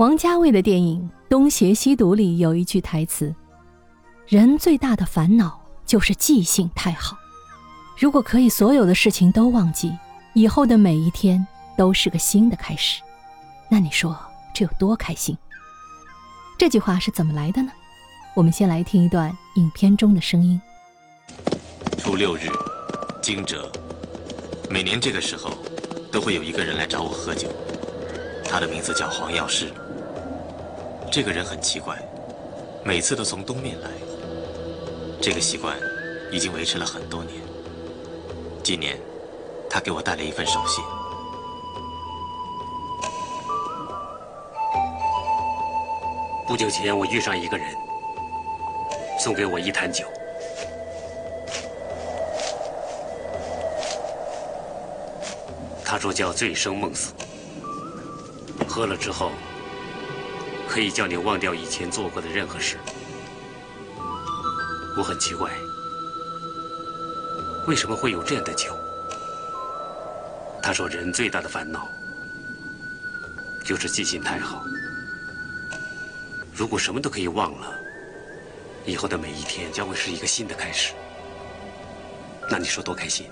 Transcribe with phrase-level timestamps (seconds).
[0.00, 0.98] 王家卫的电影
[1.28, 3.34] 《东邪西毒》里有一句台词
[4.26, 7.18] ：“人最大的烦恼就是记性太好。
[7.98, 9.92] 如果可以所有的事情都忘记，
[10.32, 13.02] 以后的每一天都是个新的开始，
[13.68, 14.18] 那你说
[14.54, 15.36] 这有多开心？”
[16.56, 17.70] 这句话是怎么来的呢？
[18.34, 20.58] 我们先来听一段影片中的声音。
[21.98, 22.48] 初六日，
[23.20, 23.58] 惊蛰，
[24.70, 25.50] 每年这个时候，
[26.10, 27.50] 都会有一个人来找我喝酒，
[28.46, 29.70] 他的名字叫黄药师。
[31.12, 32.00] 这个人很奇怪，
[32.84, 33.90] 每次都从东面来。
[35.20, 35.76] 这个习惯
[36.30, 37.34] 已经维持了很多年。
[38.62, 38.96] 今年，
[39.68, 40.84] 他给我带了一份手信。
[46.46, 47.66] 不久前，我遇上一个人，
[49.18, 50.06] 送给我一坛酒。
[55.84, 57.12] 他说叫醉生梦死，
[58.68, 59.32] 喝了之后。
[60.70, 62.78] 可以叫你忘掉以前做过的任何事。
[64.96, 65.50] 我很奇怪，
[67.66, 68.78] 为什么会有这样的酒？
[70.62, 71.88] 他说，人最大的烦恼
[73.64, 74.62] 就是记性太好。
[76.54, 77.74] 如果什么都可以忘了，
[78.86, 80.94] 以后的每一天将会是一个新的开始。
[82.48, 83.26] 那你说多开心？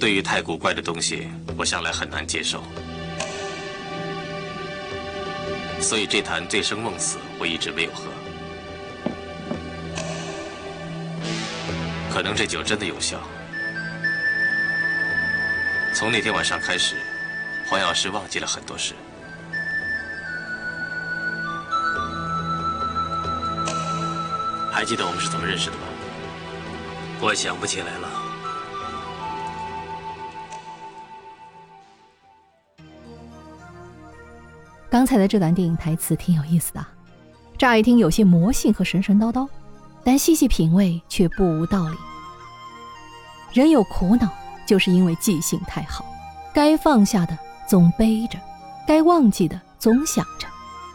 [0.00, 1.28] 对于太古怪的东西，
[1.58, 2.62] 我向来很难接受。
[5.84, 8.04] 所以这坛醉生梦死，我一直没有喝。
[12.10, 13.20] 可能这酒真的有效。
[15.94, 16.96] 从那天晚上开始，
[17.68, 18.94] 黄药师忘记了很多事。
[24.72, 25.82] 还记得我们是怎么认识的吗？
[27.20, 28.08] 我想不起来了。
[34.94, 36.86] 刚才的这段电影台词挺有意思的，
[37.58, 39.48] 乍一听有些魔性和神神叨叨，
[40.04, 41.96] 但细细品味却不无道理。
[43.52, 44.28] 人有苦恼，
[44.64, 46.06] 就是因为记性太好，
[46.54, 48.38] 该放下的总背着，
[48.86, 50.46] 该忘记的总想着，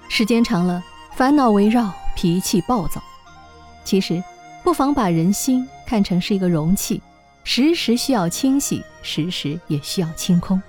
[0.08, 0.82] 时间长了，
[1.18, 3.04] 烦恼围绕，脾气暴躁。
[3.84, 4.24] 其实，
[4.64, 7.02] 不妨把人心看成是一个容器，
[7.44, 10.62] 时时需要清洗，时时也需要清空。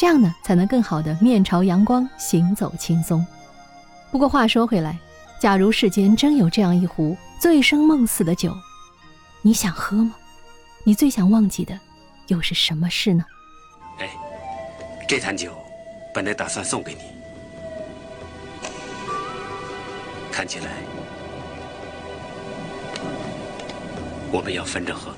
[0.00, 3.22] 这样呢，才能更好的面朝阳光，行走轻松。
[4.10, 4.98] 不过话说回来，
[5.38, 8.50] 假如世间真有这样一壶醉生梦死的酒，
[9.42, 10.14] 你想喝吗？
[10.84, 11.78] 你最想忘记的
[12.28, 13.22] 又是什么事呢？
[13.98, 14.08] 哎，
[15.06, 15.52] 这坛酒
[16.14, 17.00] 本来打算送给你，
[20.32, 20.70] 看起来
[24.32, 25.14] 我们要分着喝。